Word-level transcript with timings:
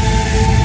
Yeah. 0.00 0.57